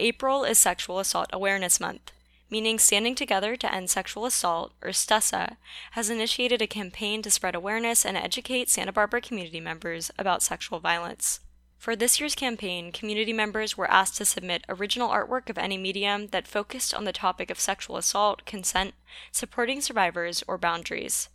[0.00, 2.12] April is Sexual Assault Awareness Month,
[2.48, 5.56] meaning Standing Together to End Sexual Assault, or STESA,
[5.92, 10.78] has initiated a campaign to spread awareness and educate Santa Barbara community members about sexual
[10.78, 11.40] violence.
[11.78, 16.28] For this year's campaign, community members were asked to submit original artwork of any medium
[16.28, 18.94] that focused on the topic of sexual assault, consent,
[19.32, 21.28] supporting survivors, or boundaries.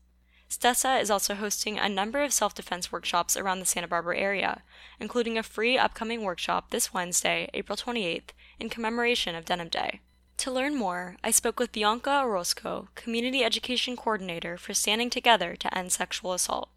[0.49, 4.61] STESA is also hosting a number of self defense workshops around the Santa Barbara area,
[5.01, 8.29] including a free upcoming workshop this Wednesday, April 28th,
[8.63, 9.99] in commemoration of Denim Day.
[10.37, 15.77] To learn more, I spoke with Bianca Orozco, Community Education Coordinator for Standing Together to
[15.77, 16.69] End Sexual Assault.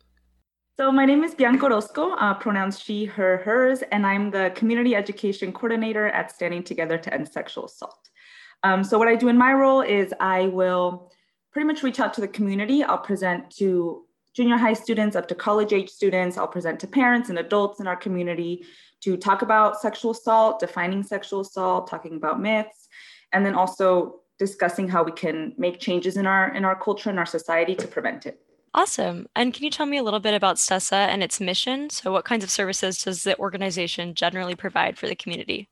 [0.76, 4.95] So my name is Bianca Orozco, uh, pronouns she, her, hers, and I'm the Community
[4.95, 8.10] Education Coordinator at Standing Together to End Sexual Assault.
[8.62, 11.12] Um, so what I do in my role is I will
[11.52, 12.82] pretty much reach out to the community.
[12.82, 16.37] I'll present to junior high students up to college age students.
[16.37, 18.66] I'll present to parents and adults in our community
[19.06, 22.88] to talk about sexual assault, defining sexual assault, talking about myths,
[23.32, 27.18] and then also discussing how we can make changes in our in our culture and
[27.21, 28.40] our society to prevent it.
[28.74, 29.29] Awesome.
[29.37, 31.88] And can you tell me a little bit about STESA and its mission?
[31.88, 35.70] So what kinds of services does the organization generally provide for the community?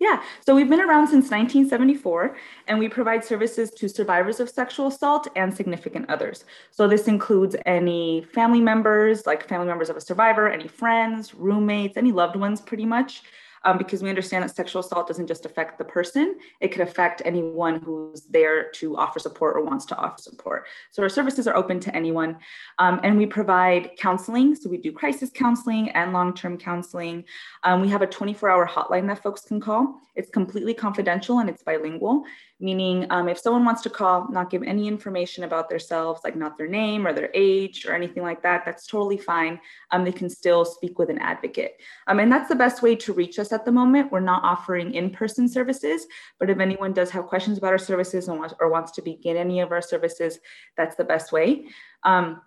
[0.00, 2.34] Yeah, so we've been around since 1974,
[2.68, 6.46] and we provide services to survivors of sexual assault and significant others.
[6.70, 11.98] So this includes any family members, like family members of a survivor, any friends, roommates,
[11.98, 13.22] any loved ones, pretty much
[13.64, 17.22] um, because we understand that sexual assault doesn't just affect the person, it could affect
[17.24, 20.66] anyone who's there to offer support or wants to offer support.
[20.90, 22.38] So our services are open to anyone.
[22.78, 24.54] Um, and we provide counseling.
[24.54, 27.24] So we do crisis counseling and long term counseling.
[27.62, 30.00] Um, we have a 24 hour hotline that folks can call.
[30.14, 32.24] It's completely confidential and it's bilingual
[32.60, 36.58] meaning um, if someone wants to call, not give any information about themselves, like not
[36.58, 39.58] their name or their age or anything like that, that's totally fine.
[39.90, 41.80] Um, they can still speak with an advocate.
[42.06, 44.12] Um, and that's the best way to reach us at the moment.
[44.12, 46.06] We're not offering in-person services,
[46.38, 49.60] but if anyone does have questions about our services and or wants to begin any
[49.60, 50.38] of our services,
[50.76, 51.66] that's the best way.
[52.04, 52.40] Um,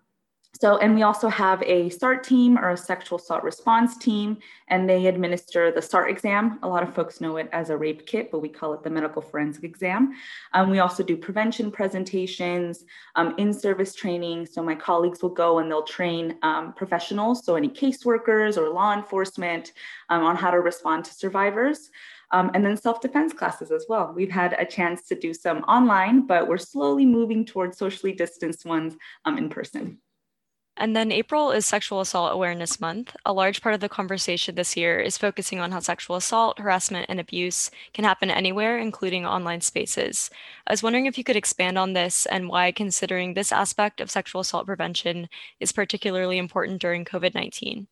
[0.55, 4.87] so, and we also have a SART team or a sexual assault response team, and
[4.87, 6.59] they administer the SART exam.
[6.61, 8.89] A lot of folks know it as a rape kit, but we call it the
[8.89, 10.13] medical forensic exam.
[10.53, 12.85] Um, we also do prevention presentations,
[13.15, 14.45] um, in service training.
[14.45, 18.93] So, my colleagues will go and they'll train um, professionals, so any caseworkers or law
[18.93, 19.71] enforcement,
[20.09, 21.89] um, on how to respond to survivors.
[22.29, 24.11] Um, and then self-defense classes as well.
[24.15, 28.65] We've had a chance to do some online, but we're slowly moving towards socially distanced
[28.65, 28.95] ones
[29.25, 29.99] um, in person.
[30.75, 33.15] And then April is Sexual Assault Awareness Month.
[33.25, 37.05] A large part of the conversation this year is focusing on how sexual assault, harassment,
[37.09, 40.31] and abuse can happen anywhere, including online spaces.
[40.65, 44.09] I was wondering if you could expand on this and why considering this aspect of
[44.09, 45.29] sexual assault prevention
[45.59, 47.87] is particularly important during COVID 19.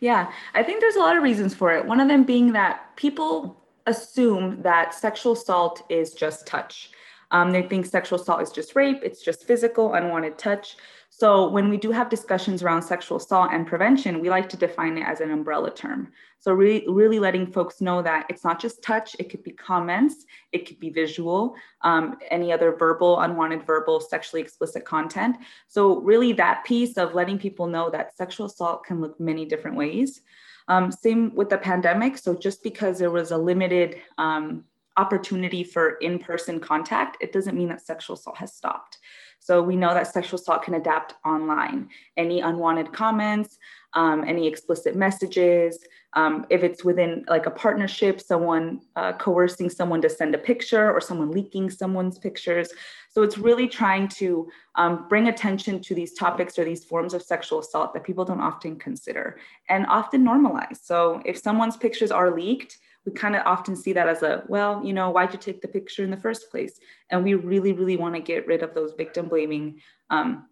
[0.00, 1.84] Yeah, I think there's a lot of reasons for it.
[1.84, 6.90] One of them being that people assume that sexual assault is just touch.
[7.30, 10.76] Um, they think sexual assault is just rape, it's just physical, unwanted touch.
[11.16, 14.98] So when we do have discussions around sexual assault and prevention, we like to define
[14.98, 16.10] it as an umbrella term.
[16.40, 20.24] So really, really letting folks know that it's not just touch, it could be comments,
[20.50, 25.36] it could be visual, um, any other verbal, unwanted verbal, sexually explicit content.
[25.68, 29.76] So really that piece of letting people know that sexual assault can look many different
[29.76, 30.20] ways.
[30.66, 32.18] Um, same with the pandemic.
[32.18, 34.64] So just because there was a limited um,
[34.96, 38.98] opportunity for in-person contact, it doesn't mean that sexual assault has stopped.
[39.44, 41.90] So we know that sexual assault can adapt online.
[42.16, 43.58] Any unwanted comments,
[43.92, 45.84] um, any explicit messages,
[46.14, 50.90] um, if it's within like a partnership, someone uh, coercing someone to send a picture
[50.90, 52.70] or someone leaking someone's pictures.
[53.10, 57.22] So it's really trying to um, bring attention to these topics or these forms of
[57.22, 59.38] sexual assault that people don't often consider
[59.68, 60.78] and often normalize.
[60.82, 64.84] So if someone's pictures are leaked, we kind of often see that as a well
[64.84, 66.78] you know why'd you take the picture in the first place
[67.10, 70.46] and we really really want to get rid of those victim blaming um,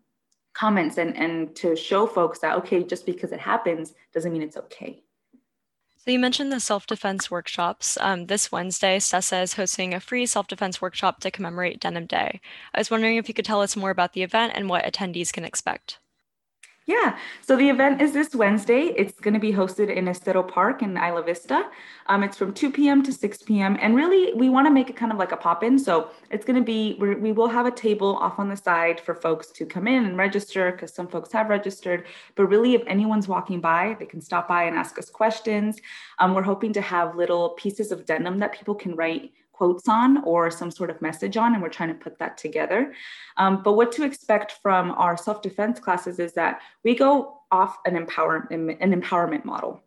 [0.55, 4.57] comments and and to show folks that okay just because it happens doesn't mean it's
[4.57, 5.03] okay
[6.05, 7.97] so you mentioned the self-defense workshops.
[8.01, 12.41] Um, this Wednesday, STESA is hosting a free self-defense workshop to commemorate Denim Day.
[12.75, 15.33] I was wondering if you could tell us more about the event and what attendees
[15.33, 16.01] can expect.
[16.84, 18.93] Yeah, so the event is this Wednesday.
[18.97, 21.71] It's going to be hosted in Estero Park in Isla Vista.
[22.07, 23.05] Um, it's from 2 p.m.
[23.05, 23.79] to 6 p.m.
[23.81, 25.79] And really, we want to make it kind of like a pop in.
[25.79, 29.15] So it's going to be, we will have a table off on the side for
[29.15, 32.07] folks to come in and register because some folks have registered.
[32.34, 35.79] But really, if anyone's walking by, they can stop by and ask us questions.
[36.19, 39.31] Um, we're hoping to have little pieces of denim that people can write
[39.62, 42.92] quotes on or some sort of message on, and we're trying to put that together.
[43.36, 47.94] Um, but what to expect from our self-defense classes is that we go off an,
[47.94, 49.80] empower, an empowerment model.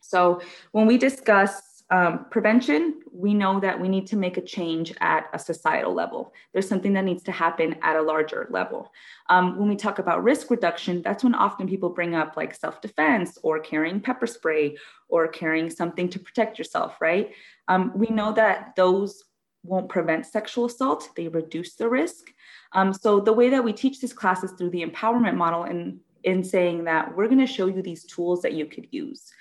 [0.00, 0.40] So
[0.70, 1.60] when we discuss
[1.90, 6.32] um, prevention, we know that we need to make a change at a societal level.
[6.52, 8.92] There's something that needs to happen at a larger level.
[9.28, 12.80] Um, when we talk about risk reduction, that's when often people bring up like self
[12.80, 14.76] defense or carrying pepper spray
[15.08, 17.32] or carrying something to protect yourself, right?
[17.66, 19.24] Um, we know that those
[19.64, 22.32] won't prevent sexual assault, they reduce the risk.
[22.72, 26.44] Um, so the way that we teach these classes through the empowerment model and in
[26.44, 29.32] saying that we're going to show you these tools that you could use.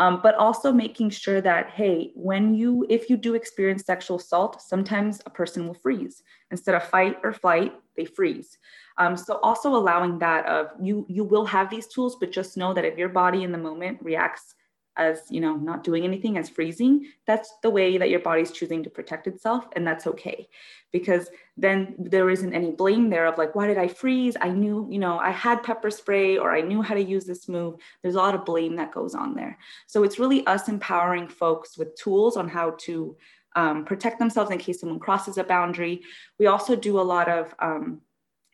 [0.00, 4.62] Um, but also making sure that hey when you if you do experience sexual assault
[4.62, 6.22] sometimes a person will freeze.
[6.50, 8.58] Instead of fight or flight they freeze.
[8.96, 12.72] Um, so also allowing that of you you will have these tools but just know
[12.74, 14.54] that if your body in the moment reacts
[14.98, 18.82] as you know not doing anything as freezing that's the way that your body's choosing
[18.82, 20.48] to protect itself and that's okay.
[20.90, 24.36] Because then there isn't any blame there of like why did i freeze?
[24.40, 27.48] I knew you know i had pepper spray or i knew how to use this
[27.48, 27.76] move.
[28.02, 29.58] There's a lot of blame that goes on there.
[29.86, 33.16] So it's really us empowering folks with tools on how to
[33.56, 36.02] um, protect themselves in case someone crosses a boundary.
[36.38, 38.02] We also do a lot of um,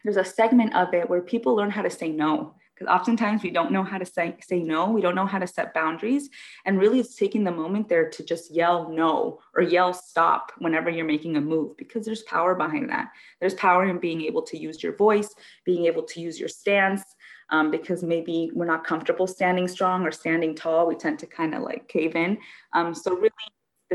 [0.05, 3.51] there's a segment of it where people learn how to say no because oftentimes we
[3.51, 4.91] don't know how to say, say no.
[4.91, 6.29] We don't know how to set boundaries.
[6.65, 10.91] And really it's taking the moment there to just yell no or yell stop whenever
[10.91, 13.11] you're making a move because there's power behind that.
[13.41, 15.35] There's power in being able to use your voice
[15.65, 17.03] being able to use your stance
[17.51, 20.87] um, because maybe we're not comfortable standing strong or standing tall.
[20.87, 22.39] We tend to kind of like cave in.
[22.73, 23.31] Um, so really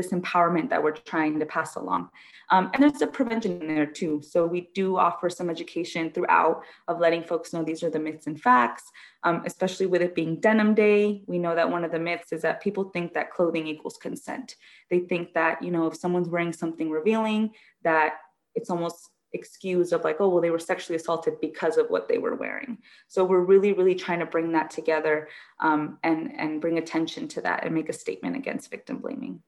[0.00, 2.08] this empowerment that we're trying to pass along.
[2.50, 4.22] Um, and there's a prevention in there too.
[4.22, 8.26] So we do offer some education throughout of letting folks know these are the myths
[8.26, 8.84] and facts,
[9.22, 11.22] um, especially with it being denim day.
[11.26, 14.56] We know that one of the myths is that people think that clothing equals consent.
[14.90, 17.50] They think that, you know, if someone's wearing something revealing,
[17.82, 18.14] that
[18.54, 22.18] it's almost excuse of like, oh, well, they were sexually assaulted because of what they
[22.18, 22.78] were wearing.
[23.06, 25.28] So we're really, really trying to bring that together
[25.60, 29.40] um, and, and bring attention to that and make a statement against victim blaming.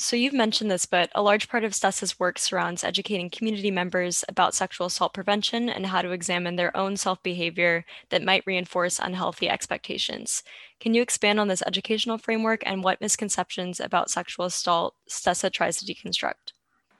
[0.00, 4.24] So you've mentioned this, but a large part of STESA's work surrounds educating community members
[4.28, 9.00] about sexual assault prevention and how to examine their own self behavior that might reinforce
[9.00, 10.44] unhealthy expectations.
[10.78, 15.78] Can you expand on this educational framework and what misconceptions about sexual assault STESA tries
[15.78, 16.52] to deconstruct?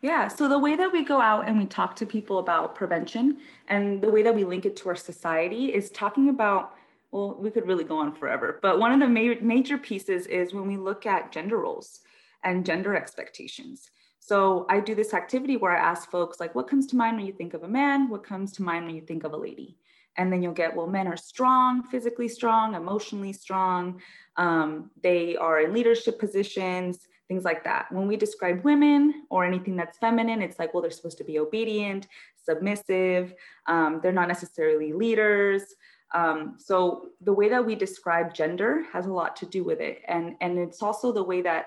[0.03, 3.39] Yeah, so the way that we go out and we talk to people about prevention
[3.69, 6.75] and the way that we link it to our society is talking about
[7.13, 10.53] well, we could really go on forever, but one of the ma- major pieces is
[10.53, 12.01] when we look at gender roles
[12.45, 13.91] and gender expectations.
[14.21, 17.27] So I do this activity where I ask folks like, what comes to mind when
[17.27, 18.09] you think of a man?
[18.09, 19.79] What comes to mind when you think of a lady?
[20.19, 24.03] And then you'll get, well, men are strong, physically strong, emotionally strong.
[24.37, 27.91] Um, they are in leadership positions, things like that.
[27.93, 31.39] When we describe women or anything that's feminine, it's like, well, they're supposed to be
[31.39, 32.09] obedient,
[32.43, 33.33] submissive.
[33.67, 35.63] Um, they're not necessarily leaders.
[36.15, 40.03] Um, so the way that we describe gender has a lot to do with it.
[40.09, 41.67] And, and it's also the way that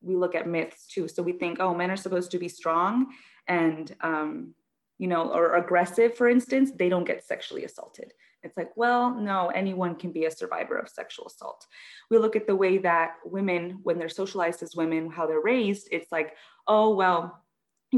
[0.00, 1.08] we look at myths too.
[1.08, 3.06] So we think, oh, men are supposed to be strong
[3.48, 4.54] and, um,
[4.98, 8.12] you know, or aggressive, for instance, they don't get sexually assaulted.
[8.42, 11.66] It's like, well, no, anyone can be a survivor of sexual assault.
[12.10, 15.88] We look at the way that women, when they're socialized as women, how they're raised,
[15.90, 17.42] it's like, oh, well,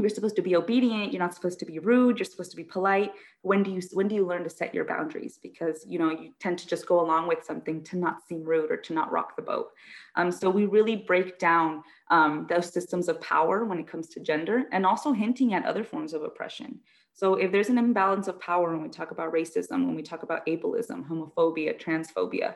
[0.01, 2.63] you're supposed to be obedient you're not supposed to be rude you're supposed to be
[2.63, 3.11] polite
[3.41, 6.31] when do you when do you learn to set your boundaries because you know you
[6.39, 9.35] tend to just go along with something to not seem rude or to not rock
[9.35, 9.69] the boat
[10.15, 14.19] um, so we really break down um, those systems of power when it comes to
[14.19, 16.79] gender and also hinting at other forms of oppression
[17.13, 20.23] so if there's an imbalance of power when we talk about racism when we talk
[20.23, 22.55] about ableism homophobia transphobia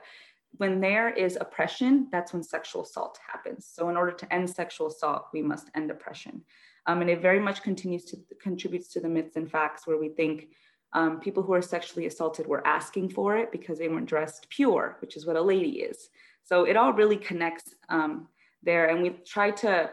[0.58, 3.70] when there is oppression, that's when sexual assault happens.
[3.72, 6.44] So in order to end sexual assault, we must end oppression.
[6.86, 10.10] Um, and it very much continues to contributes to the myths and facts where we
[10.10, 10.50] think
[10.94, 14.98] um, people who are sexually assaulted were asking for it because they weren't dressed pure,
[15.00, 16.10] which is what a lady is.
[16.44, 18.28] So it all really connects um,
[18.62, 18.88] there.
[18.88, 19.92] And we try to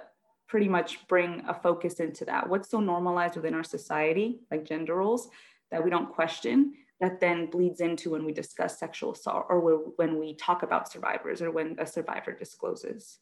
[0.49, 2.49] pretty much bring a focus into that.
[2.49, 5.28] What's so normalized within our society, like gender roles,
[5.70, 9.61] that we don't question, that then bleeds into when we discuss sexual assault or
[9.97, 13.20] when we talk about survivors or when a survivor discloses.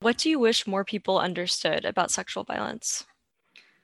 [0.00, 3.04] What do you wish more people understood about sexual violence?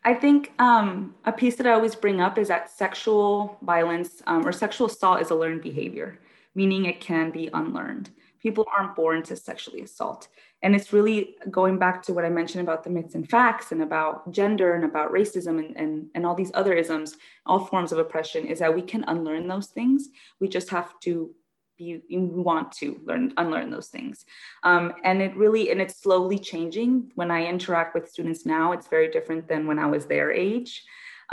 [0.05, 4.47] I think um, a piece that I always bring up is that sexual violence um,
[4.47, 6.19] or sexual assault is a learned behavior,
[6.55, 8.11] meaning it can be unlearned.
[8.43, 10.29] People aren't born to sexually assault.
[10.63, 13.83] And it's really going back to what I mentioned about the myths and facts and
[13.83, 17.99] about gender and about racism and, and, and all these other isms, all forms of
[17.99, 20.09] oppression, is that we can unlearn those things.
[20.41, 21.35] We just have to
[21.79, 24.25] you, you want to learn unlearn those things.
[24.63, 27.13] Um, and it really and it's slowly changing.
[27.15, 30.85] When i interact with students now it's very different than when i was their age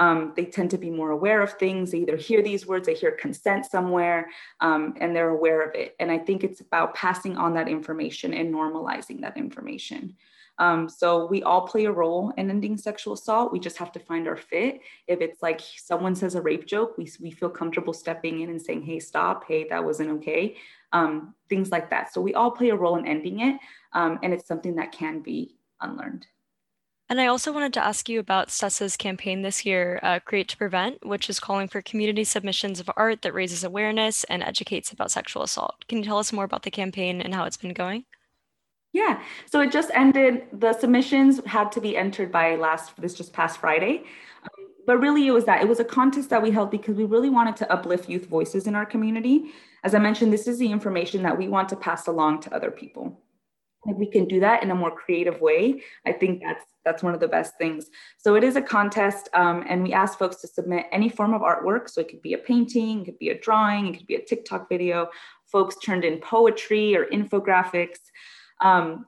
[0.01, 1.91] Um, they tend to be more aware of things.
[1.91, 4.19] They either hear these words, they hear consent somewhere,
[4.59, 5.95] um, and they're aware of it.
[5.99, 10.15] And I think it's about passing on that information and normalizing that information.
[10.57, 13.51] Um, so we all play a role in ending sexual assault.
[13.51, 14.81] We just have to find our fit.
[15.07, 18.61] If it's like someone says a rape joke, we, we feel comfortable stepping in and
[18.61, 20.55] saying, hey, stop, hey, that wasn't okay,
[20.93, 22.11] um, things like that.
[22.11, 23.59] So we all play a role in ending it.
[23.93, 26.25] Um, and it's something that can be unlearned.
[27.11, 30.55] And I also wanted to ask you about STESA's campaign this year, uh, Create to
[30.55, 35.11] Prevent, which is calling for community submissions of art that raises awareness and educates about
[35.11, 35.85] sexual assault.
[35.89, 38.05] Can you tell us more about the campaign and how it's been going?
[38.93, 40.47] Yeah, so it just ended.
[40.53, 44.05] The submissions had to be entered by last this just past Friday.
[44.43, 47.03] Um, but really, it was that it was a contest that we held because we
[47.03, 49.51] really wanted to uplift youth voices in our community.
[49.83, 52.71] As I mentioned, this is the information that we want to pass along to other
[52.71, 53.21] people.
[53.85, 57.13] If we can do that in a more creative way, I think that's that's one
[57.13, 57.87] of the best things.
[58.17, 61.41] So it is a contest, um, and we ask folks to submit any form of
[61.41, 61.89] artwork.
[61.89, 64.25] So it could be a painting, it could be a drawing, it could be a
[64.25, 65.09] TikTok video.
[65.51, 67.99] Folks turned in poetry or infographics.
[68.61, 69.07] Um,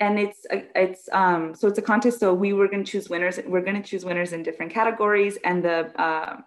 [0.00, 2.20] and it's it's um, so it's a contest.
[2.20, 3.38] So we were going to choose winners.
[3.46, 6.40] We're going to choose winners in different categories, and the uh,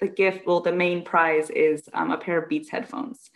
[0.00, 3.30] the gift, well, the main prize is um, a pair of Beats headphones.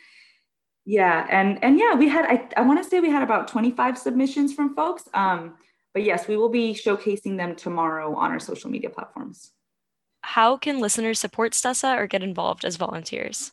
[0.89, 3.99] Yeah, and and yeah, we had I, I want to say we had about 25
[3.99, 5.07] submissions from folks.
[5.13, 5.57] Um,
[5.93, 9.53] but yes, we will be showcasing them tomorrow on our social media platforms.
[10.23, 13.53] How can listeners support STESA or get involved as volunteers?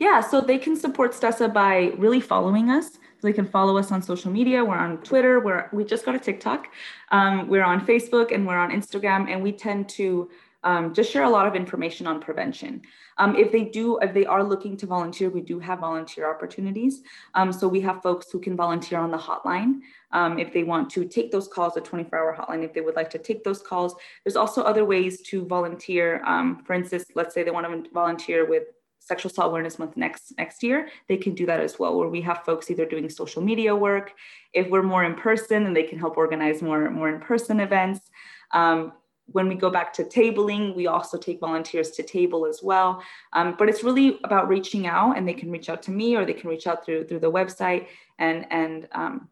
[0.00, 2.94] Yeah, so they can support STESA by really following us.
[2.94, 4.64] So they can follow us on social media.
[4.64, 5.38] We're on Twitter.
[5.38, 6.66] We're we just got a TikTok.
[7.12, 10.30] Um, we're on Facebook and we're on Instagram, and we tend to
[10.64, 12.82] um, just share a lot of information on prevention.
[13.18, 17.02] Um, if they do, if they are looking to volunteer, we do have volunteer opportunities.
[17.34, 19.80] Um, so we have folks who can volunteer on the hotline
[20.12, 22.96] um, if they want to take those calls, a 24 hour hotline, if they would
[22.96, 23.94] like to take those calls.
[24.24, 26.22] There's also other ways to volunteer.
[26.24, 28.64] Um, for instance, let's say they want to volunteer with
[29.04, 31.98] Sexual Assault Awareness Month next next year, they can do that as well.
[31.98, 34.14] Where we have folks either doing social media work,
[34.52, 38.10] if we're more in person, then they can help organize more more in person events.
[38.52, 38.92] Um,
[39.32, 43.02] when we go back to tabling, we also take volunteers to table as well.
[43.32, 46.24] Um, but it's really about reaching out, and they can reach out to me or
[46.24, 47.86] they can reach out through through the website
[48.18, 49.28] and and um,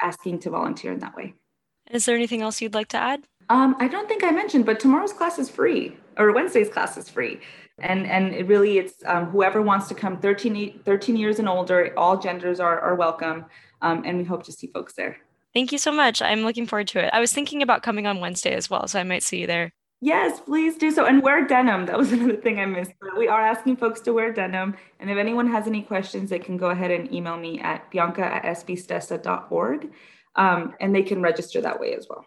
[0.00, 1.34] asking to volunteer in that way.
[1.90, 3.26] Is there anything else you'd like to add?
[3.50, 7.08] Um, I don't think I mentioned, but tomorrow's class is free, or Wednesday's class is
[7.08, 7.40] free.
[7.80, 11.94] And, and it really, it's um, whoever wants to come 13, 13 years and older,
[11.96, 13.46] all genders are, are welcome.
[13.80, 15.18] Um, and we hope to see folks there.
[15.54, 16.20] Thank you so much.
[16.20, 17.10] I'm looking forward to it.
[17.12, 19.72] I was thinking about coming on Wednesday as well, so I might see you there.
[20.00, 21.06] Yes, please do so.
[21.06, 21.86] And wear denim.
[21.86, 22.92] That was another thing I missed.
[23.00, 24.76] But we are asking folks to wear denim.
[25.00, 28.24] And if anyone has any questions, they can go ahead and email me at bianca
[28.24, 29.90] at sbstesa.org.
[30.36, 32.24] Um, and they can register that way as well.